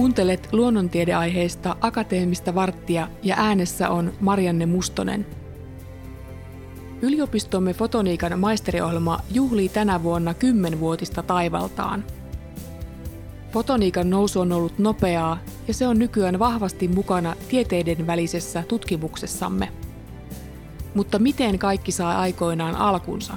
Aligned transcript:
Kuuntelet 0.00 0.48
luonnontiedeaiheista 0.52 1.76
akateemista 1.80 2.54
varttia 2.54 3.08
ja 3.22 3.34
äänessä 3.38 3.90
on 3.90 4.12
Marianne 4.20 4.66
Mustonen. 4.66 5.26
Yliopistomme 7.02 7.74
fotoniikan 7.74 8.38
maisteriohjelma 8.38 9.20
juhlii 9.32 9.68
tänä 9.68 10.02
vuonna 10.02 10.34
kymmenvuotista 10.34 11.22
taivaltaan. 11.22 12.04
Fotoniikan 13.52 14.10
nousu 14.10 14.40
on 14.40 14.52
ollut 14.52 14.78
nopeaa 14.78 15.38
ja 15.68 15.74
se 15.74 15.86
on 15.86 15.98
nykyään 15.98 16.38
vahvasti 16.38 16.88
mukana 16.88 17.36
tieteiden 17.48 18.06
välisessä 18.06 18.62
tutkimuksessamme. 18.68 19.72
Mutta 20.94 21.18
miten 21.18 21.58
kaikki 21.58 21.92
saa 21.92 22.20
aikoinaan 22.20 22.76
alkunsa? 22.76 23.36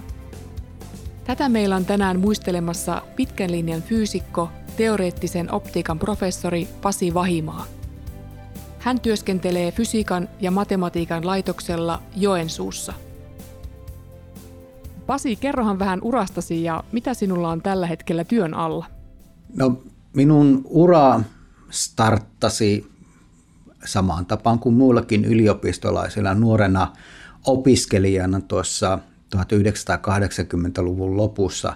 Tätä 1.23 1.49
meillä 1.49 1.75
on 1.75 1.85
tänään 1.85 2.19
muistelemassa 2.19 3.01
pitkän 3.15 3.51
linjan 3.51 3.81
fyysikko 3.81 4.49
teoreettisen 4.77 5.51
optiikan 5.51 5.99
professori 5.99 6.67
Pasi 6.81 7.13
Vahimaa. 7.13 7.65
Hän 8.79 8.99
työskentelee 8.99 9.71
fysiikan 9.71 10.29
ja 10.41 10.51
matematiikan 10.51 11.25
laitoksella 11.25 12.03
Joensuussa. 12.15 12.93
Pasi, 15.07 15.35
kerrohan 15.35 15.79
vähän 15.79 15.99
urastasi 16.01 16.63
ja 16.63 16.83
mitä 16.91 17.13
sinulla 17.13 17.49
on 17.49 17.61
tällä 17.61 17.87
hetkellä 17.87 18.23
työn 18.23 18.53
alla? 18.53 18.85
No, 19.55 19.81
minun 20.13 20.61
ura 20.65 21.21
starttasi 21.69 22.91
samaan 23.85 24.25
tapaan 24.25 24.59
kuin 24.59 24.75
muillakin 24.75 25.25
yliopistolaisilla 25.25 26.33
nuorena 26.33 26.93
opiskelijana 27.45 28.41
tuossa 28.41 28.99
1980-luvun 29.35 31.17
lopussa 31.17 31.73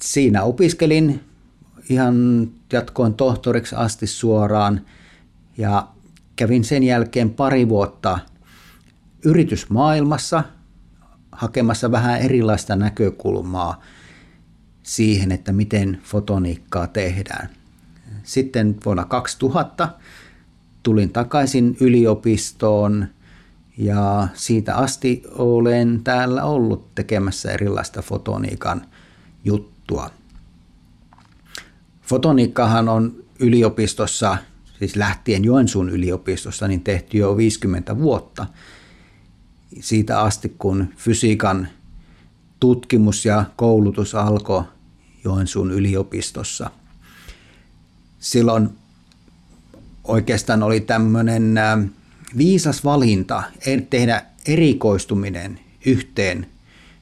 siinä 0.00 0.42
opiskelin 0.42 1.20
ihan 1.88 2.48
jatkoin 2.72 3.14
tohtoriksi 3.14 3.74
asti 3.74 4.06
suoraan 4.06 4.80
ja 5.58 5.88
kävin 6.36 6.64
sen 6.64 6.82
jälkeen 6.82 7.30
pari 7.30 7.68
vuotta 7.68 8.18
yritysmaailmassa 9.24 10.44
hakemassa 11.32 11.90
vähän 11.90 12.20
erilaista 12.20 12.76
näkökulmaa 12.76 13.82
siihen, 14.82 15.32
että 15.32 15.52
miten 15.52 16.00
fotoniikkaa 16.04 16.86
tehdään. 16.86 17.48
Sitten 18.22 18.76
vuonna 18.84 19.04
2000 19.04 19.88
tulin 20.82 21.10
takaisin 21.10 21.76
yliopistoon 21.80 23.06
ja 23.78 24.28
siitä 24.34 24.76
asti 24.76 25.22
olen 25.30 26.00
täällä 26.04 26.44
ollut 26.44 26.94
tekemässä 26.94 27.52
erilaista 27.52 28.02
fotoniikan 28.02 28.86
juttua 29.44 29.75
juttua. 29.86 30.10
Fotoniikkahan 32.02 32.88
on 32.88 33.24
yliopistossa, 33.38 34.38
siis 34.78 34.96
lähtien 34.96 35.44
Joensuun 35.44 35.90
yliopistossa, 35.90 36.68
niin 36.68 36.80
tehty 36.80 37.18
jo 37.18 37.36
50 37.36 37.98
vuotta. 37.98 38.46
Siitä 39.80 40.20
asti, 40.20 40.54
kun 40.58 40.88
fysiikan 40.96 41.68
tutkimus 42.60 43.24
ja 43.24 43.44
koulutus 43.56 44.14
alkoi 44.14 44.64
Joensuun 45.24 45.70
yliopistossa. 45.70 46.70
Silloin 48.18 48.68
oikeastaan 50.04 50.62
oli 50.62 50.80
tämmöinen 50.80 51.54
viisas 52.36 52.84
valinta 52.84 53.42
tehdä 53.90 54.22
erikoistuminen 54.46 55.60
yhteen 55.86 56.46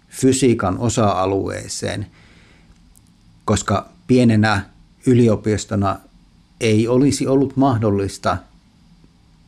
fysiikan 0.09 0.79
osa-alueeseen– 0.79 2.07
koska 3.45 3.89
pienenä 4.07 4.63
yliopistona 5.07 5.99
ei 6.61 6.89
olisi 6.89 7.27
ollut 7.27 7.57
mahdollista 7.57 8.37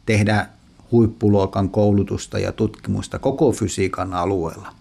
tehdä 0.06 0.48
huippuluokan 0.92 1.70
koulutusta 1.70 2.38
ja 2.38 2.52
tutkimusta 2.52 3.18
koko 3.18 3.52
fysiikan 3.52 4.14
alueella. 4.14 4.74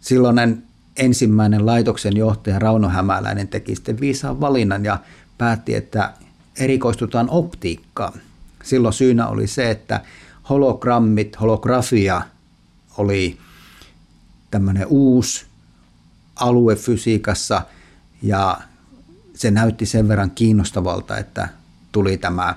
Silloinen 0.00 0.62
ensimmäinen 0.96 1.66
laitoksen 1.66 2.16
johtaja 2.16 2.58
Rauno 2.58 2.88
Hämäläinen 2.88 3.48
teki 3.48 3.74
sitten 3.74 4.00
viisaan 4.00 4.40
valinnan 4.40 4.84
ja 4.84 4.98
päätti, 5.38 5.74
että 5.74 6.12
erikoistutaan 6.56 7.30
optiikkaan. 7.30 8.12
Silloin 8.62 8.94
syynä 8.94 9.28
oli 9.28 9.46
se, 9.46 9.70
että 9.70 10.00
hologrammit, 10.48 11.40
holografia 11.40 12.22
oli 12.98 13.38
tämmöinen 14.50 14.86
uusi 14.86 15.46
alue 16.36 16.76
fysiikassa– 16.76 17.62
ja 18.22 18.60
se 19.34 19.50
näytti 19.50 19.86
sen 19.86 20.08
verran 20.08 20.30
kiinnostavalta, 20.30 21.18
että 21.18 21.48
tuli 21.92 22.18
tämä 22.18 22.54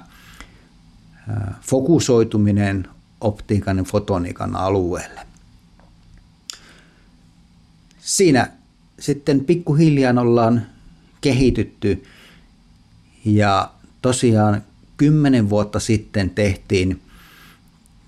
fokusoituminen 1.61 2.87
optiikan 3.21 3.77
ja 3.77 3.83
fotoniikan 3.83 4.55
alueelle. 4.55 5.27
Siinä 7.99 8.51
sitten 8.99 9.45
pikkuhiljaa 9.45 10.21
ollaan 10.21 10.65
kehitytty 11.21 12.03
ja 13.25 13.71
tosiaan 14.01 14.63
kymmenen 14.97 15.49
vuotta 15.49 15.79
sitten 15.79 16.29
tehtiin 16.29 17.01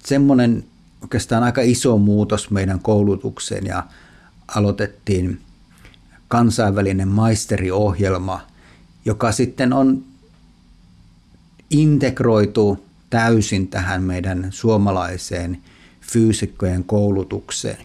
semmoinen 0.05 0.63
oikeastaan 1.01 1.43
aika 1.43 1.61
iso 1.61 1.97
muutos 1.97 2.51
meidän 2.51 2.79
koulutukseen 2.79 3.65
ja 3.65 3.83
aloitettiin 4.55 5.41
kansainvälinen 6.27 7.07
maisteriohjelma, 7.07 8.41
joka 9.05 9.31
sitten 9.31 9.73
on 9.73 10.03
integroitu 11.69 12.85
täysin 13.09 13.67
tähän 13.67 14.03
meidän 14.03 14.47
suomalaiseen 14.51 15.61
fyysikkojen 16.01 16.83
koulutukseen. 16.83 17.77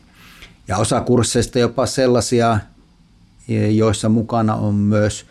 Ja 0.69 0.77
osa 0.77 1.01
kursseista 1.01 1.59
jopa 1.59 1.87
sellaisia, 1.87 2.61
joissa 3.71 4.09
mukana 4.09 4.55
on 4.55 4.75
myös 4.75 5.27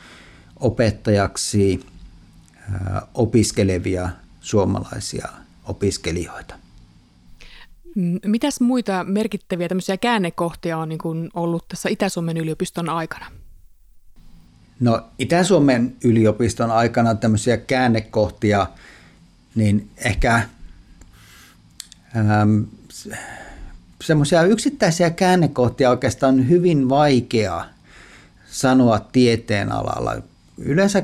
opettajaksi 0.60 1.86
opiskelevia 3.14 4.10
suomalaisia 4.42 5.28
opiskelijoita. 5.66 6.56
Mitäs 8.26 8.62
muita 8.62 9.04
merkittäviä 9.04 9.68
tämmöisiä 9.68 9.98
käännekohtia 9.98 10.78
on 10.78 10.90
niin 10.90 11.30
ollut 11.34 11.68
tässä 11.68 11.90
Itä-Suomen 11.90 12.38
yliopiston 12.38 12.90
aikana? 12.90 13.26
No 14.80 15.02
Itä-Suomen 15.20 15.96
yliopiston 16.04 16.72
aikana 16.72 17.16
tämmöisiä 17.16 17.58
käännekohtia, 17.58 18.68
niin 19.56 19.90
ehkä 19.98 20.36
ähm, 22.16 22.62
semmoisia 24.04 24.44
yksittäisiä 24.44 25.10
käännekohtia 25.10 25.90
oikeastaan 25.90 26.34
on 26.36 26.50
hyvin 26.50 26.90
vaikea 26.90 27.66
sanoa 28.52 29.00
tieteen 29.00 29.72
alalla. 29.72 30.22
Yleensä 30.58 31.04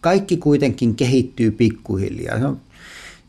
kaikki 0.00 0.36
kuitenkin 0.36 0.94
kehittyy 0.94 1.50
pikkuhiljaa. 1.50 2.56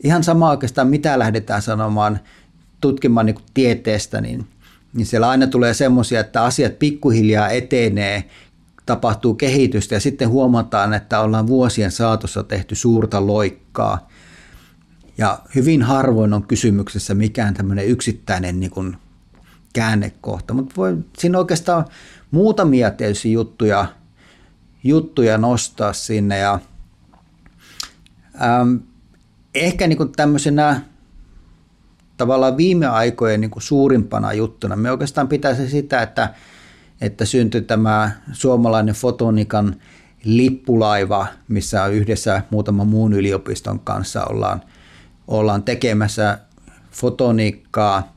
Ihan 0.02 0.24
sama 0.24 0.50
oikeastaan 0.50 0.88
mitä 0.88 1.18
lähdetään 1.18 1.62
sanomaan– 1.62 2.20
tutkimaan 2.82 3.26
niin 3.26 3.36
tieteestä, 3.54 4.20
niin, 4.20 4.46
niin 4.92 5.06
siellä 5.06 5.28
aina 5.28 5.46
tulee 5.46 5.74
semmoisia, 5.74 6.20
että 6.20 6.42
asiat 6.42 6.78
pikkuhiljaa 6.78 7.48
etenee, 7.48 8.24
tapahtuu 8.86 9.34
kehitystä 9.34 9.94
ja 9.94 10.00
sitten 10.00 10.28
huomataan, 10.28 10.94
että 10.94 11.20
ollaan 11.20 11.46
vuosien 11.46 11.90
saatossa 11.90 12.42
tehty 12.42 12.74
suurta 12.74 13.26
loikkaa. 13.26 14.08
Ja 15.18 15.38
hyvin 15.54 15.82
harvoin 15.82 16.32
on 16.32 16.46
kysymyksessä 16.46 17.14
mikään 17.14 17.54
tämmöinen 17.54 17.86
yksittäinen 17.86 18.60
niin 18.60 18.70
kuin 18.70 18.96
käännekohta, 19.72 20.54
mutta 20.54 20.74
voi 20.76 20.96
siinä 21.18 21.38
oikeastaan 21.38 21.84
muutamia 22.30 22.90
tietysti 22.90 23.32
juttuja, 23.32 23.86
juttuja 24.84 25.38
nostaa 25.38 25.92
sinne 25.92 26.38
ja 26.38 26.58
ähm, 28.42 28.76
ehkä 29.54 29.86
niin 29.86 29.96
kuin 29.96 30.12
tämmöisenä 30.12 30.80
tavallaan 32.16 32.56
viime 32.56 32.86
aikojen 32.86 33.40
niin 33.40 33.50
kuin 33.50 33.62
suurimpana 33.62 34.32
juttuna. 34.32 34.76
Me 34.76 34.90
oikeastaan 34.90 35.28
pitäisi 35.28 35.68
sitä, 35.68 36.02
että, 36.02 36.34
että 37.00 37.24
syntyi 37.24 37.60
tämä 37.60 38.10
suomalainen 38.32 38.94
fotonikan 38.94 39.76
lippulaiva, 40.24 41.26
missä 41.48 41.86
yhdessä 41.86 42.42
muutaman 42.50 42.88
muun 42.88 43.12
yliopiston 43.12 43.80
kanssa 43.80 44.24
ollaan, 44.24 44.62
ollaan 45.28 45.62
tekemässä 45.62 46.38
fotoniikkaa 46.90 48.12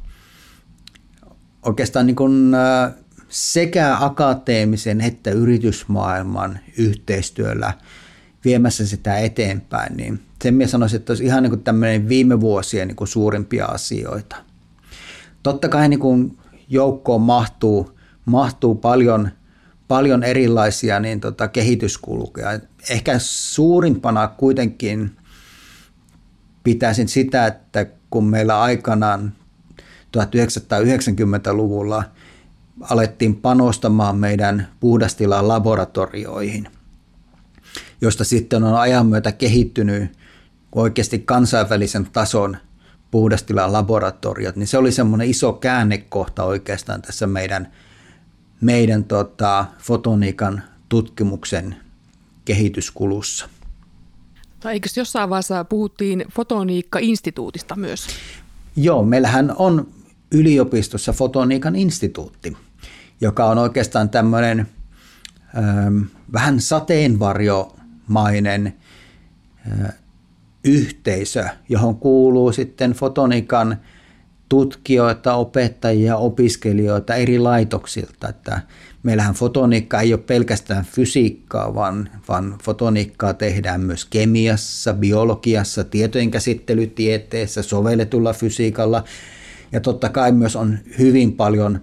oikeastaan 1.65 2.07
niin 2.07 2.15
kuin 2.15 2.55
sekä 3.29 3.97
akateemisen 3.99 5.01
että 5.01 5.31
yritysmaailman 5.31 6.59
yhteistyöllä 6.77 7.73
viemässä 8.45 8.87
sitä 8.87 9.17
eteenpäin, 9.17 9.97
niin 9.97 10.24
sen 10.43 10.53
minä 10.53 10.67
sanoisin, 10.67 10.97
että 10.97 11.11
olisi 11.11 11.25
ihan 11.25 11.43
niin 11.43 11.51
kuin 11.51 11.63
tämmöinen 11.63 12.09
viime 12.09 12.39
vuosien 12.39 12.87
niin 12.87 12.95
kuin 12.95 13.07
suurimpia 13.07 13.65
asioita. 13.65 14.35
Totta 15.43 15.69
kai 15.69 15.89
niin 15.89 15.99
kuin 15.99 16.37
joukkoon 16.69 17.21
mahtuu, 17.21 17.97
mahtuu 18.25 18.75
paljon, 18.75 19.29
paljon 19.87 20.23
erilaisia 20.23 20.99
niin 20.99 21.19
tota, 21.19 21.47
kehityskulkuja. 21.47 22.59
Ehkä 22.89 23.19
suurimpana 23.19 24.27
kuitenkin 24.27 25.11
pitäisin 26.63 27.07
sitä, 27.07 27.47
että 27.47 27.85
kun 28.09 28.25
meillä 28.25 28.61
aikanaan 28.61 29.33
1990-luvulla 30.17 32.03
alettiin 32.81 33.35
panostamaan 33.35 34.17
meidän 34.17 34.67
puhdastilan 34.79 35.47
laboratorioihin, 35.47 36.67
josta 38.01 38.23
sitten 38.23 38.63
on 38.63 38.75
ajan 38.75 39.05
myötä 39.05 39.31
kehittynyt 39.31 40.24
oikeasti 40.75 41.19
kansainvälisen 41.19 42.07
tason 42.13 42.57
puhdastilan 43.11 43.73
laboratoriot, 43.73 44.55
niin 44.55 44.67
se 44.67 44.77
oli 44.77 44.91
semmoinen 44.91 45.29
iso 45.29 45.53
käännekohta 45.53 46.43
oikeastaan 46.43 47.01
tässä 47.01 47.27
meidän, 47.27 47.71
meidän 48.61 49.03
tota, 49.03 49.65
fotoniikan 49.79 50.63
tutkimuksen 50.89 51.75
kehityskulussa. 52.45 53.49
Tai 54.59 54.73
eikö 54.73 54.89
jossain 54.95 55.29
vaiheessa 55.29 55.63
puhuttiin 55.63 56.25
fotoniikka-instituutista 56.31 57.75
myös? 57.75 58.07
Joo, 58.75 59.03
meillähän 59.03 59.53
on 59.57 59.87
yliopistossa 60.31 61.13
fotoniikan 61.13 61.75
instituutti, 61.75 62.57
joka 63.21 63.45
on 63.45 63.57
oikeastaan 63.57 64.09
tämmöinen 64.09 64.67
ähm, 65.57 66.01
vähän 66.33 66.61
sateenvarjomainen 66.61 68.75
äh, 69.83 69.93
yhteisö, 70.65 71.45
johon 71.69 71.95
kuuluu 71.95 72.51
sitten 72.51 72.91
fotonikan 72.91 73.77
tutkijoita, 74.49 75.33
opettajia, 75.33 76.17
opiskelijoita 76.17 77.15
eri 77.15 77.39
laitoksilta. 77.39 78.29
Että 78.29 78.61
meillähän 79.03 79.35
fotoniikka 79.35 80.01
ei 80.01 80.13
ole 80.13 80.21
pelkästään 80.21 80.85
fysiikkaa, 80.85 81.75
vaan, 81.75 82.09
vaan 82.27 82.55
fotoniikkaa 82.63 83.33
tehdään 83.33 83.81
myös 83.81 84.05
kemiassa, 84.05 84.93
biologiassa, 84.93 85.83
tietojenkäsittelytieteessä, 85.83 87.63
sovelletulla 87.63 88.33
fysiikalla. 88.33 89.03
Ja 89.71 89.79
totta 89.79 90.09
kai 90.09 90.31
myös 90.31 90.55
on 90.55 90.77
hyvin 90.99 91.33
paljon 91.33 91.81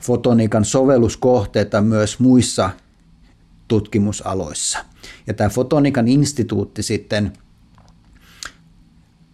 fotoniikan 0.00 0.64
sovelluskohteita 0.64 1.80
myös 1.80 2.20
muissa 2.20 2.70
tutkimusaloissa. 3.68 4.93
Ja 5.26 5.34
tämä 5.34 5.50
Fotonikan 5.50 6.08
instituutti 6.08 6.82
sitten 6.82 7.32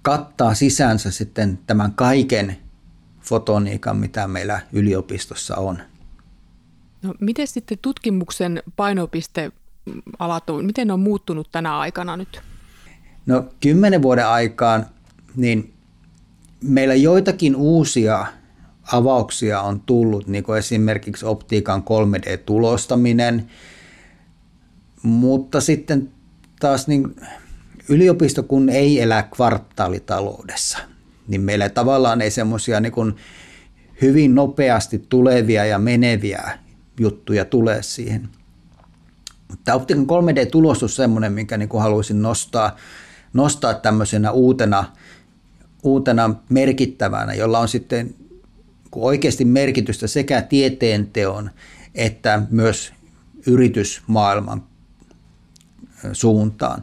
kattaa 0.03 0.55
sisäänsä 0.55 1.11
sitten 1.11 1.59
tämän 1.67 1.93
kaiken 1.93 2.57
fotoniikan, 3.21 3.97
mitä 3.97 4.29
meillä 4.29 4.61
yliopistossa 4.73 5.57
on. 5.57 5.79
No, 7.03 7.15
miten 7.21 7.47
sitten 7.47 7.79
tutkimuksen 7.83 8.63
painopiste 8.77 9.53
alat 10.19 10.45
miten 10.63 10.87
ne 10.87 10.93
on 10.93 11.01
muuttunut 11.01 11.49
tänä 11.53 11.79
aikana 11.79 12.17
nyt? 12.17 12.41
No 13.27 13.45
kymmenen 13.61 14.03
vuoden 14.03 14.27
aikaan 14.27 14.87
niin 15.37 15.75
meillä 16.65 16.95
joitakin 16.95 17.57
uusia 17.57 18.27
avauksia 18.93 19.61
on 19.61 19.81
tullut, 19.81 20.27
niin 20.27 20.45
kuin 20.45 20.59
esimerkiksi 20.59 21.27
optiikan 21.27 21.83
3D-tulostaminen, 21.83 23.51
mutta 25.03 25.61
sitten 25.61 26.11
taas 26.61 26.89
niin 26.89 27.17
yliopisto 27.89 28.43
kun 28.43 28.69
ei 28.69 29.01
elä 29.01 29.23
kvartaalitaloudessa, 29.23 30.79
niin 31.29 31.41
meillä 31.41 31.69
tavallaan 31.69 32.21
ei 32.21 32.31
semmoisia 32.31 32.81
niin 32.81 33.17
hyvin 34.03 34.35
nopeasti 34.35 35.07
tulevia 35.09 35.65
ja 35.65 35.79
meneviä 35.79 36.59
juttuja 37.01 37.45
tule 37.45 37.83
siihen. 37.83 38.29
Mutta 39.49 39.75
optiikan 39.75 40.07
3D-tulostus 40.07 40.83
on 40.83 40.89
semmoinen, 40.89 41.33
minkä 41.33 41.57
niin 41.57 41.69
kuin 41.69 41.83
haluaisin 41.83 42.23
nostaa, 42.23 42.77
nostaa 43.33 43.75
tämmöisenä 43.75 44.31
uutena, 44.31 44.85
uutena 45.83 46.35
merkittävänä, 46.49 47.35
jolla 47.35 47.59
on 47.59 47.69
sitten 47.69 48.15
oikeasti 48.95 49.45
merkitystä 49.45 50.07
sekä 50.07 50.43
tieteenteon 50.43 51.51
että 51.95 52.43
myös 52.51 52.93
yritysmaailman 53.47 54.63
suuntaan. 56.13 56.83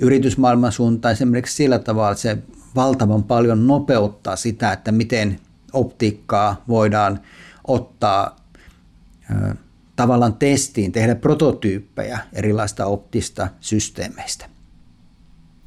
Yritysmaailman 0.00 0.72
suuntaan 0.72 1.12
esimerkiksi 1.12 1.56
sillä 1.56 1.78
tavalla, 1.78 2.10
että 2.10 2.22
se 2.22 2.38
valtavan 2.74 3.24
paljon 3.24 3.66
nopeuttaa 3.66 4.36
sitä, 4.36 4.72
että 4.72 4.92
miten 4.92 5.40
optiikkaa 5.72 6.64
voidaan 6.68 7.20
ottaa 7.66 8.36
tavallaan 9.96 10.34
testiin, 10.34 10.92
tehdä 10.92 11.14
prototyyppejä 11.14 12.18
erilaista 12.32 12.86
optista 12.86 13.48
systeemeistä. 13.60 14.46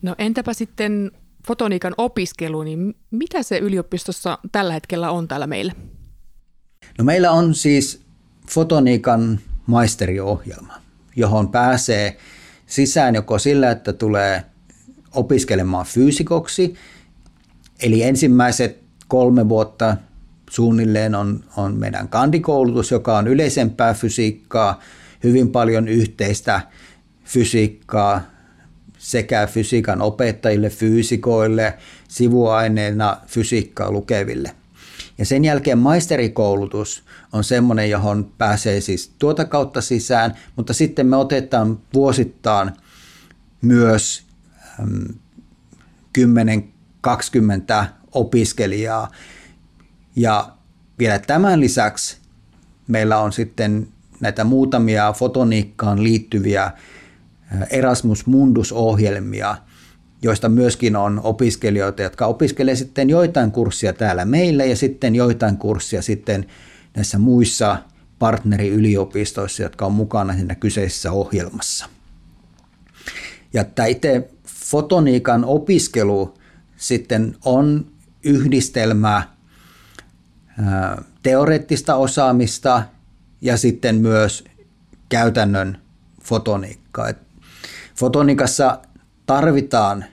No 0.01 0.15
entäpä 0.17 0.53
sitten 0.53 1.11
fotoniikan 1.47 1.93
opiskelu, 1.97 2.63
niin 2.63 2.95
mitä 3.11 3.43
se 3.43 3.57
yliopistossa 3.57 4.37
tällä 4.51 4.73
hetkellä 4.73 5.11
on 5.11 5.27
täällä 5.27 5.47
meillä? 5.47 5.73
No 6.97 7.05
meillä 7.05 7.31
on 7.31 7.55
siis 7.55 8.01
fotoniikan 8.49 9.39
maisteriohjelma, 9.65 10.73
johon 11.15 11.49
pääsee 11.51 12.17
sisään 12.69 13.15
joko 13.15 13.39
sillä, 13.39 13.71
että 13.71 13.93
tulee 13.93 14.43
opiskelemaan 15.11 15.85
fyysikoksi, 15.85 16.75
eli 17.83 18.03
ensimmäiset 18.03 18.79
kolme 19.07 19.49
vuotta 19.49 19.97
suunnilleen 20.49 21.15
on, 21.15 21.43
on 21.57 21.75
meidän 21.75 22.07
kandikoulutus, 22.07 22.91
joka 22.91 23.17
on 23.17 23.27
yleisempää 23.27 23.93
fysiikkaa, 23.93 24.79
hyvin 25.23 25.49
paljon 25.49 25.87
yhteistä 25.87 26.61
fysiikkaa 27.23 28.21
sekä 28.97 29.47
fysiikan 29.47 30.01
opettajille, 30.01 30.69
fyysikoille, 30.69 31.73
sivuaineena 32.07 33.17
fysiikkaa 33.27 33.91
lukeville. 33.91 34.51
Ja 35.17 35.25
sen 35.25 35.45
jälkeen 35.45 35.77
maisterikoulutus 35.77 37.03
on 37.33 37.43
semmoinen, 37.43 37.89
johon 37.89 38.31
pääsee 38.37 38.81
siis 38.81 39.13
tuota 39.19 39.45
kautta 39.45 39.81
sisään, 39.81 40.35
mutta 40.55 40.73
sitten 40.73 41.07
me 41.07 41.15
otetaan 41.15 41.79
vuosittain 41.93 42.71
myös 43.61 44.23
10-20 46.17 47.85
opiskelijaa. 48.11 49.11
Ja 50.15 50.51
vielä 50.99 51.19
tämän 51.19 51.59
lisäksi 51.59 52.17
meillä 52.87 53.19
on 53.19 53.33
sitten 53.33 53.87
näitä 54.19 54.43
muutamia 54.43 55.13
fotoniikkaan 55.13 56.03
liittyviä 56.03 56.71
Erasmus 57.69 58.25
Mundus-ohjelmia– 58.25 59.57
joista 60.21 60.49
myöskin 60.49 60.95
on 60.95 61.21
opiskelijoita, 61.23 62.01
jotka 62.01 62.25
opiskelee 62.25 62.75
sitten 62.75 63.09
joitain 63.09 63.51
kurssia 63.51 63.93
täällä 63.93 64.25
meillä 64.25 64.65
ja 64.65 64.75
sitten 64.75 65.15
joitain 65.15 65.57
kurssia 65.57 66.01
sitten 66.01 66.45
näissä 66.95 67.19
muissa 67.19 67.77
partneriyliopistoissa, 68.19 69.63
jotka 69.63 69.85
on 69.85 69.93
mukana 69.93 70.33
siinä 70.33 70.55
kyseisessä 70.55 71.11
ohjelmassa. 71.11 71.89
Ja 73.53 73.63
tämä 73.63 73.85
itse 73.85 74.29
fotoniikan 74.45 75.45
opiskelu 75.45 76.33
sitten 76.77 77.35
on 77.45 77.85
yhdistelmä 78.23 79.23
teoreettista 81.23 81.95
osaamista 81.95 82.83
ja 83.41 83.57
sitten 83.57 83.95
myös 83.95 84.43
käytännön 85.09 85.77
fotoniikkaa. 86.23 87.07
Fotonikassa 87.95 88.79
tarvitaan 89.25 90.05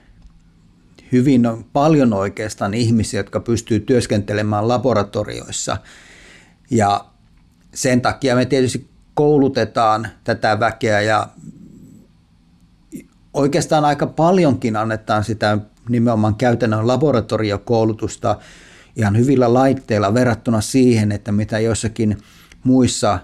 hyvin 1.11 1.41
paljon 1.73 2.13
oikeastaan 2.13 2.73
ihmisiä, 2.73 3.19
jotka 3.19 3.39
pystyy 3.39 3.79
työskentelemään 3.79 4.67
laboratorioissa. 4.67 5.77
Ja 6.71 7.05
sen 7.73 8.01
takia 8.01 8.35
me 8.35 8.45
tietysti 8.45 8.89
koulutetaan 9.13 10.07
tätä 10.23 10.59
väkeä 10.59 11.01
ja 11.01 11.27
oikeastaan 13.33 13.85
aika 13.85 14.07
paljonkin 14.07 14.75
annetaan 14.75 15.23
sitä 15.23 15.57
nimenomaan 15.89 16.35
käytännön 16.35 16.87
laboratoriokoulutusta 16.87 18.39
ihan 18.95 19.17
hyvillä 19.17 19.53
laitteilla 19.53 20.13
verrattuna 20.13 20.61
siihen, 20.61 21.11
että 21.11 21.31
mitä 21.31 21.59
jossakin 21.59 22.17
muissa 22.63 23.19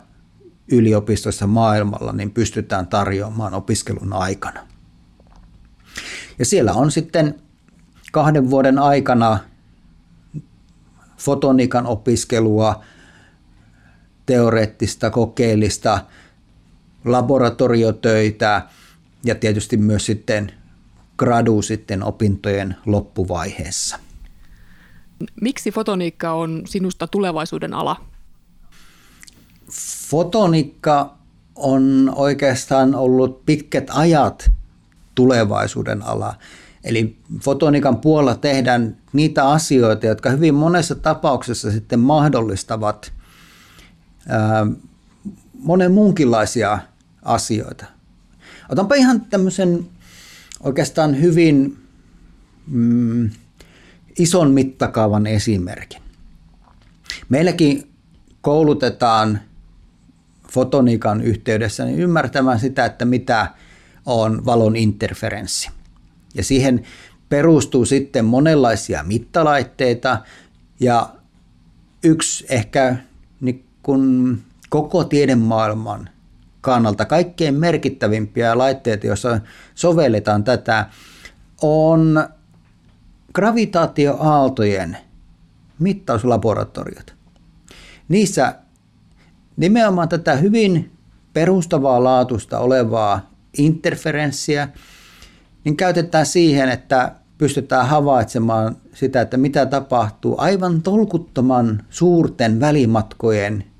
yliopistoissa 0.72 1.48
maailmalla 1.48 2.12
niin 2.12 2.32
pystytään 2.32 2.88
tarjoamaan 2.88 3.54
opiskelun 3.54 4.14
aikana. 4.14 4.68
Ja 6.40 6.46
siellä 6.46 6.74
on 6.74 6.92
sitten 6.92 7.36
kahden 8.12 8.50
vuoden 8.50 8.80
aikana 8.80 9.40
fotonikan 11.18 11.86
opiskelua, 11.86 12.84
teoreettista, 14.26 15.10
kokeellista, 15.10 16.00
laboratoriotöitä 17.06 18.62
ja 19.26 19.36
tietysti 19.36 19.78
myös 19.78 20.06
sitten 20.06 20.52
gradu 21.18 21.62
sitten 21.62 22.04
opintojen 22.04 22.76
loppuvaiheessa. 22.86 24.00
Miksi 25.42 25.72
fotoniikka 25.72 26.34
on 26.34 26.62
sinusta 26.66 27.08
tulevaisuuden 27.08 27.74
ala? 27.74 28.06
Fotoniikka 30.10 31.18
on 31.56 32.14
oikeastaan 32.16 32.96
ollut 32.96 33.46
pitkät 33.46 33.88
ajat 33.90 34.52
tulevaisuuden 35.16 36.02
ala. 36.02 36.36
Eli 36.84 37.18
fotonikan 37.42 37.98
puolella 37.98 38.36
tehdään 38.36 38.98
niitä 39.14 39.50
asioita, 39.50 40.06
jotka 40.06 40.30
hyvin 40.30 40.56
monessa 40.56 40.96
tapauksessa 40.96 41.72
sitten 41.72 42.00
mahdollistavat 42.00 43.13
monen 45.60 45.92
muunkinlaisia 45.92 46.80
asioita. 47.24 47.86
Otanpa 48.70 48.96
ihan 48.96 49.22
tämmöisen 49.22 49.86
oikeastaan 50.60 51.22
hyvin 51.22 51.78
mm, 52.68 53.30
ison 54.20 54.52
mittakaavan 54.52 55.28
esimerkin. 55.28 56.02
Meilläkin 57.30 57.92
koulutetaan 58.42 59.40
fotoniikan 60.52 61.22
yhteydessä 61.22 61.86
niin 61.86 62.00
ymmärtämään 62.00 62.60
sitä, 62.60 62.86
että 62.86 63.06
mitä 63.06 63.48
on 64.06 64.46
valon 64.46 64.76
interferenssi. 64.76 65.70
Ja 66.36 66.44
siihen 66.44 66.84
perustuu 67.30 67.86
sitten 67.86 68.26
monenlaisia 68.26 69.04
mittalaitteita 69.04 70.18
ja 70.80 71.10
yksi 72.04 72.46
ehkä 72.50 72.96
niin 73.42 73.66
kun 73.84 74.38
koko 74.70 75.04
tiedemaailman 75.04 76.10
kannalta 76.62 77.06
kaikkein 77.06 77.56
merkittävimpiä 77.56 78.58
laitteita, 78.58 79.08
joissa 79.08 79.40
sovelletaan 79.76 80.44
tätä, 80.44 80.86
on 81.62 82.30
gravitaatioaaltojen 83.34 84.98
mittauslaboratoriot. 85.80 87.16
Niissä 88.08 88.56
nimenomaan 89.58 90.10
tätä 90.10 90.36
hyvin 90.36 90.92
perustavaa 91.34 92.04
laatusta 92.04 92.60
olevaa 92.60 93.30
interferenssiä 93.58 94.70
niin 95.64 95.78
käytetään 95.78 96.26
siihen, 96.26 96.70
että 96.70 97.16
pystytään 97.38 97.88
havaitsemaan 97.88 98.76
sitä, 98.94 99.22
että 99.22 99.38
mitä 99.38 99.66
tapahtuu 99.66 100.36
aivan 100.38 100.82
tolkuttoman 100.82 101.84
suurten 101.90 102.60
välimatkojen 102.60 103.73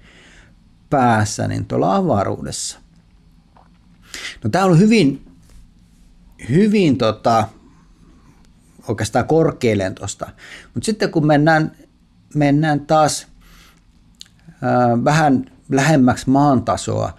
päässä 0.94 1.48
niin 1.48 1.66
tuolla 1.66 1.96
avaruudessa. 1.96 2.80
No, 4.44 4.50
tämä 4.50 4.66
on 4.66 4.80
hyvin, 4.80 5.26
hyvin 6.50 6.98
tota, 6.98 7.48
oikeastaan 8.88 9.28
korkealentosta. 9.28 10.30
Mutta 10.74 10.86
sitten 10.86 11.12
kun 11.12 11.28
mennään, 11.28 11.72
mennään 12.36 12.80
taas 12.80 13.28
ää, 14.62 15.04
vähän 15.04 15.46
lähemmäksi 15.70 16.30
maantasoa, 16.30 17.14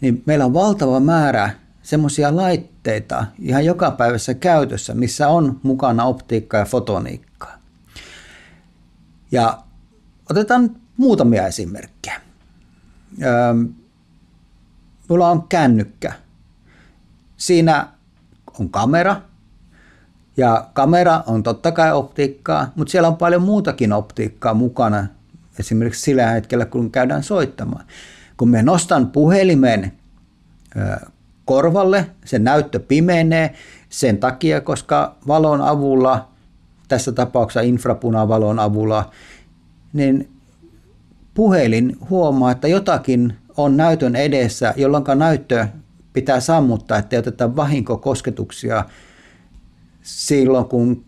niin 0.00 0.22
meillä 0.26 0.44
on 0.44 0.54
valtava 0.54 1.00
määrä 1.00 1.50
semmoisia 1.82 2.36
laitteita 2.36 3.26
ihan 3.38 3.64
joka 3.64 3.90
päivässä 3.90 4.34
käytössä, 4.34 4.94
missä 4.94 5.28
on 5.28 5.60
mukana 5.62 6.04
optiikkaa 6.04 6.60
ja 6.60 6.66
fotoniikkaa. 6.66 7.58
Ja 9.32 9.62
otetaan 10.30 10.76
muutamia 10.96 11.46
esimerkkejä. 11.46 12.25
Mulla 15.08 15.30
on 15.30 15.48
kännykkä. 15.48 16.12
Siinä 17.36 17.88
on 18.60 18.70
kamera, 18.70 19.16
ja 20.36 20.68
kamera 20.72 21.22
on 21.26 21.42
totta 21.42 21.72
kai 21.72 21.92
optiikkaa, 21.92 22.72
mutta 22.76 22.90
siellä 22.90 23.08
on 23.08 23.16
paljon 23.16 23.42
muutakin 23.42 23.92
optiikkaa 23.92 24.54
mukana, 24.54 25.06
esimerkiksi 25.58 26.02
sillä 26.02 26.26
hetkellä, 26.26 26.64
kun 26.64 26.90
käydään 26.90 27.22
soittamaan. 27.22 27.84
Kun 28.36 28.48
me 28.48 28.62
nostan 28.62 29.10
puhelimen 29.10 29.92
korvalle, 31.44 32.10
se 32.24 32.38
näyttö 32.38 32.80
pimenee 32.80 33.54
sen 33.88 34.18
takia, 34.18 34.60
koska 34.60 35.16
valon 35.26 35.62
avulla, 35.62 36.28
tässä 36.88 37.12
tapauksessa 37.12 37.60
infrapunavalon 37.60 38.58
avulla, 38.58 39.10
niin 39.92 40.35
puhelin 41.36 41.96
huomaa, 42.10 42.50
että 42.50 42.68
jotakin 42.68 43.36
on 43.56 43.76
näytön 43.76 44.16
edessä, 44.16 44.74
jolloin 44.76 45.04
näyttö 45.14 45.66
pitää 46.12 46.40
sammuttaa, 46.40 46.98
ettei 46.98 47.18
oteta 47.18 47.56
vahinkokosketuksia 47.56 48.84
silloin, 50.02 50.64
kun 50.64 51.04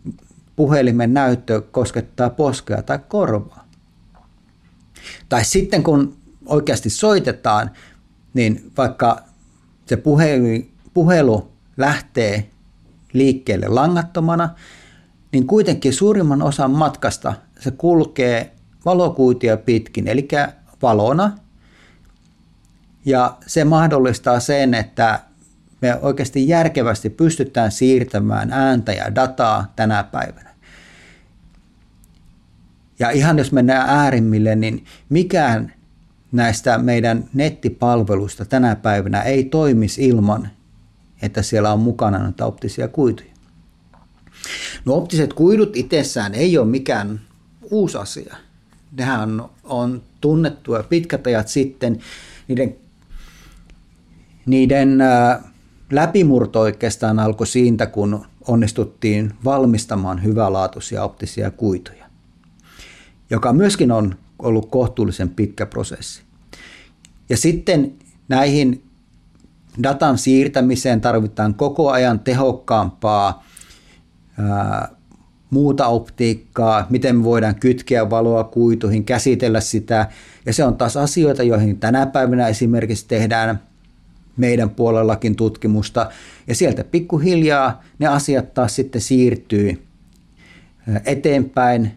puhelimen 0.57 1.15
näyttö 1.15 1.61
koskettaa 1.61 2.31
poskea 2.31 2.83
tai 2.83 2.99
korvaa. 3.09 3.69
Tai 5.29 5.45
sitten 5.45 5.83
kun 5.83 6.17
oikeasti 6.47 6.91
soitetaan, 6.91 7.71
niin 8.35 8.73
vaikka 8.77 9.23
se 9.87 9.97
puhelu, 9.97 10.63
puhelu 10.95 11.53
lähtee 11.77 12.51
liikkeelle 13.13 13.69
langattomana, 13.69 14.49
niin 15.33 15.47
kuitenkin 15.47 15.93
suurimman 15.93 16.43
osan 16.43 16.71
matkasta 16.71 17.35
se 17.61 17.71
kulkee 17.71 18.58
valokuitia 18.85 19.57
pitkin, 19.57 20.09
eli 20.09 20.29
valona. 20.83 21.39
Ja 23.05 23.37
se 23.47 23.65
mahdollistaa 23.65 24.41
sen, 24.41 24.75
että 24.75 25.21
me 25.83 25.99
oikeasti 26.03 26.49
järkevästi 26.49 27.11
pystytään 27.11 27.73
siirtämään 27.73 28.53
ääntä 28.53 28.93
ja 28.93 29.15
dataa 29.15 29.73
tänä 29.77 30.05
päivänä. 30.05 30.55
Ja 32.99 33.11
ihan 33.11 33.39
jos 33.39 33.53
mennään 33.53 33.89
äärimmille, 33.89 34.57
niin 34.57 34.85
mikään 35.09 35.73
näistä 36.33 36.79
meidän 36.79 37.29
nettipalveluista 37.35 38.45
tänä 38.45 38.77
päivänä 38.77 39.23
ei 39.23 39.45
toimisi 39.45 40.09
ilman, 40.09 40.49
että 41.23 41.43
siellä 41.43 41.73
on 41.73 41.81
mukana 41.81 42.19
näitä 42.19 42.47
optisia 42.47 42.89
kuituja. 42.89 43.33
No 44.85 44.95
optiset 44.95 45.33
kuidut 45.33 45.77
itsessään 45.77 46.35
ei 46.35 46.59
ole 46.59 46.67
mikään 46.67 47.21
uusi 47.71 47.99
asia. 47.99 48.37
Nehän 48.93 49.21
on, 49.41 49.51
on 49.65 50.03
tunnettuja 50.21 50.83
pitkät 50.83 51.27
ajat 51.27 51.49
sitten. 51.49 52.01
Niiden, 52.49 52.77
niiden 54.47 55.01
äh, 55.01 55.39
läpimurto 55.93 56.61
oikeastaan 56.61 57.19
alkoi 57.19 57.47
siitä, 57.47 57.87
kun 57.87 58.27
onnistuttiin 58.49 59.33
valmistamaan 59.45 60.25
hyvälaatuisia 60.25 61.05
optisia 61.05 61.51
kuituja, 61.51 62.05
joka 63.31 63.53
myöskin 63.53 63.93
on 63.93 64.15
ollut 64.39 64.71
kohtuullisen 64.71 65.29
pitkä 65.29 65.67
prosessi. 65.67 66.23
Ja 67.29 67.37
sitten 67.37 67.95
näihin 68.29 68.85
datan 69.83 70.19
siirtämiseen 70.19 71.01
tarvitaan 71.01 71.55
koko 71.55 71.91
ajan 71.91 72.21
tehokkaampaa 72.21 73.45
ää, 74.39 74.98
muuta 75.51 75.87
optiikkaa, 75.87 76.87
miten 76.91 77.17
me 77.17 77.25
voidaan 77.25 77.55
kytkeä 77.55 78.11
valoa 78.11 78.45
kuituihin, 78.45 79.05
käsitellä 79.05 79.61
sitä. 79.61 80.09
Ja 80.47 80.53
se 80.53 80.65
on 80.65 80.77
taas 80.77 80.97
asioita, 80.97 81.43
joihin 81.43 81.81
tänä 81.81 82.07
päivänä 82.07 82.49
esimerkiksi 82.49 83.09
tehdään 83.09 83.61
meidän 84.37 84.71
puolellakin 84.71 85.37
tutkimusta. 85.37 86.11
Ja 86.47 86.55
sieltä 86.55 86.85
pikkuhiljaa 86.85 87.83
ne 87.99 88.07
asiat 88.07 88.55
taas 88.55 88.77
sitten 88.77 89.01
siirtyy 89.01 89.83
eteenpäin 91.05 91.91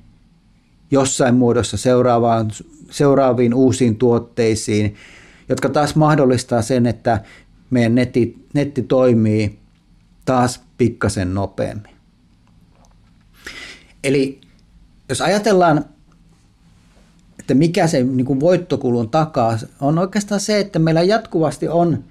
jossain 0.91 1.35
muodossa 1.35 1.77
seuraavaan, 1.77 2.51
seuraaviin 2.89 3.53
uusiin 3.53 3.95
tuotteisiin, 3.95 4.95
jotka 5.49 5.69
taas 5.69 5.95
mahdollistaa 5.95 6.61
sen, 6.61 6.85
että 6.85 7.21
meidän 7.69 7.95
netti, 7.95 8.45
netti 8.53 8.81
toimii 8.81 9.59
taas 10.25 10.61
pikkasen 10.77 11.33
nopeammin. 11.33 12.00
Eli 14.03 14.41
jos 15.09 15.21
ajatellaan, 15.21 15.85
että 17.39 17.53
mikä 17.53 17.87
se 17.87 18.03
niin 18.03 18.25
kuin 18.25 18.39
voittokulun 18.39 19.09
takaa, 19.09 19.57
on 19.79 19.97
oikeastaan 19.97 20.41
se, 20.41 20.59
että 20.59 20.79
meillä 20.79 21.01
jatkuvasti 21.01 21.67
on 21.67 22.03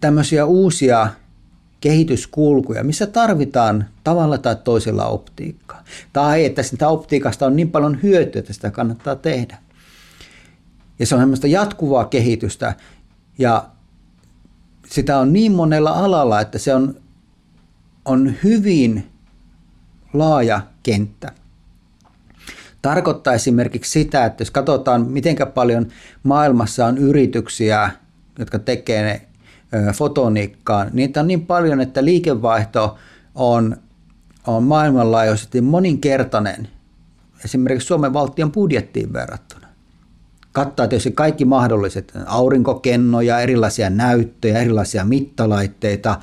tämmöisiä 0.00 0.46
uusia 0.46 1.08
kehityskulkuja, 1.80 2.84
missä 2.84 3.06
tarvitaan 3.06 3.88
tavalla 4.04 4.38
tai 4.38 4.56
toisella 4.64 5.06
optiikkaa. 5.06 5.84
Tai 6.12 6.44
että 6.44 6.62
sitä 6.62 6.88
optiikasta 6.88 7.46
on 7.46 7.56
niin 7.56 7.70
paljon 7.70 8.02
hyötyä, 8.02 8.38
että 8.38 8.52
sitä 8.52 8.70
kannattaa 8.70 9.16
tehdä. 9.16 9.58
Ja 10.98 11.06
se 11.06 11.14
on 11.14 11.20
semmoista 11.20 11.46
jatkuvaa 11.46 12.04
kehitystä 12.04 12.74
ja 13.38 13.68
sitä 14.90 15.18
on 15.18 15.32
niin 15.32 15.52
monella 15.52 15.90
alalla, 15.90 16.40
että 16.40 16.58
se 16.58 16.74
on, 16.74 16.94
on 18.04 18.34
hyvin 18.44 19.06
laaja 20.18 20.60
kenttä. 20.82 21.32
Tarkoittaa 22.82 23.34
esimerkiksi 23.34 23.90
sitä, 23.90 24.24
että 24.24 24.42
jos 24.42 24.50
katsotaan, 24.50 25.06
miten 25.10 25.36
paljon 25.54 25.86
maailmassa 26.22 26.86
on 26.86 26.98
yrityksiä, 26.98 27.90
jotka 28.38 28.58
tekee 28.58 29.28
fotoniikkaan, 29.94 30.90
niitä 30.92 31.20
on 31.20 31.26
niin 31.26 31.46
paljon, 31.46 31.80
että 31.80 32.04
liikevaihto 32.04 32.98
on, 33.34 33.76
on 34.46 34.62
maailmanlaajuisesti 34.62 35.60
moninkertainen 35.60 36.68
esimerkiksi 37.44 37.86
Suomen 37.86 38.12
valtion 38.12 38.52
budjettiin 38.52 39.12
verrattuna. 39.12 39.66
kattaa 40.52 40.88
tietysti 40.88 41.12
kaikki 41.12 41.44
mahdolliset 41.44 42.12
aurinkokennoja, 42.26 43.40
erilaisia 43.40 43.90
näyttöjä, 43.90 44.58
erilaisia 44.58 45.04
mittalaitteita. 45.04 46.20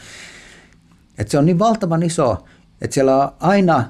Et 1.17 1.29
se 1.29 1.37
on 1.37 1.45
niin 1.45 1.59
valtavan 1.59 2.03
iso, 2.03 2.45
että 2.83 2.93
siellä 2.93 3.17
on 3.17 3.31
aina 3.39 3.89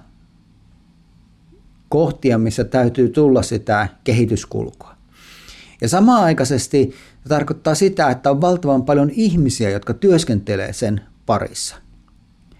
kohtia, 1.89 2.37
missä 2.37 2.63
täytyy 2.63 3.09
tulla 3.09 3.41
sitä 3.41 3.87
kehityskulkua. 4.03 4.93
Ja 5.81 5.89
samaan 5.89 6.23
aikaisesti 6.23 6.93
se 7.23 7.29
tarkoittaa 7.29 7.75
sitä, 7.75 8.09
että 8.09 8.31
on 8.31 8.41
valtavan 8.41 8.83
paljon 8.83 9.09
ihmisiä, 9.13 9.69
jotka 9.69 9.93
työskentelee 9.93 10.73
sen 10.73 11.01
parissa. 11.25 11.75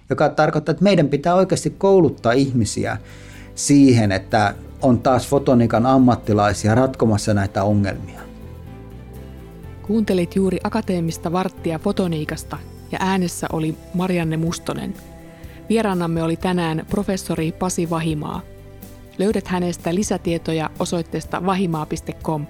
Joka 0.09 0.29
tarkoittaa, 0.29 0.71
että 0.71 0.83
meidän 0.83 1.07
pitää 1.07 1.35
oikeasti 1.35 1.69
kouluttaa 1.69 2.31
ihmisiä 2.31 2.97
siihen, 3.55 4.11
että 4.11 4.55
on 4.81 4.99
taas 4.99 5.27
fotonikan 5.27 5.85
ammattilaisia 5.85 6.75
ratkomassa 6.75 7.33
näitä 7.33 7.63
ongelmia. 7.63 8.21
Kuuntelit 9.81 10.35
juuri 10.35 10.59
akateemista 10.63 11.31
varttia 11.31 11.79
fotoniikasta 11.79 12.57
ja 12.91 12.97
äänessä 13.01 13.47
oli 13.51 13.77
Marianne 13.93 14.37
Mustonen. 14.37 14.93
Vieraanamme 15.70 16.24
oli 16.24 16.38
tänään 16.38 16.86
professori 16.89 17.51
Pasi 17.51 17.89
Vahimaa. 17.89 18.41
Löydät 19.17 19.48
hänestä 19.48 19.96
lisätietoja 19.96 20.70
osoitteesta 20.79 21.46
vahimaa.com, 21.46 22.48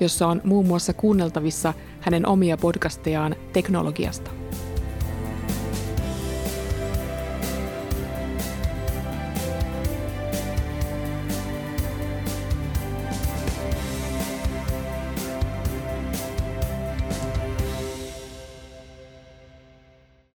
jossa 0.00 0.26
on 0.28 0.40
muun 0.44 0.66
muassa 0.66 0.92
kuunneltavissa 0.92 1.74
hänen 2.00 2.26
omia 2.26 2.56
podcastejaan 2.56 3.36
teknologiasta. 3.52 4.41